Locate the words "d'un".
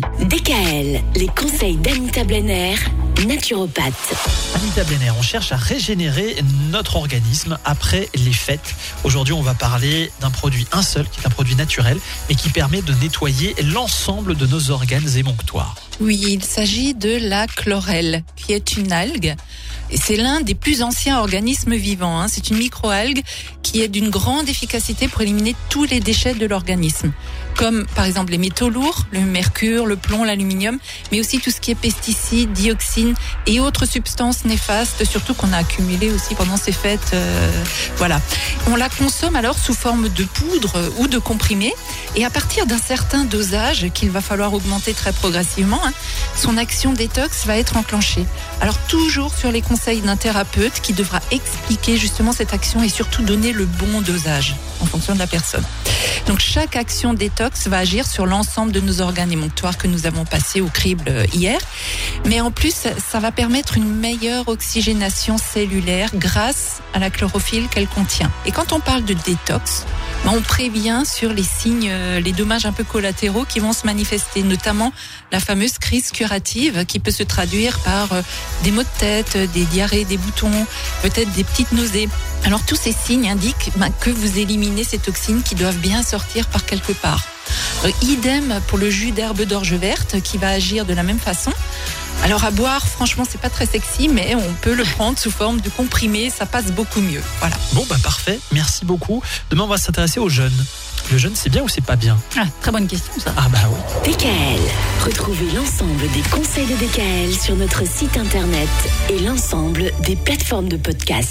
10.20-10.30, 42.66-42.78, 50.02-50.14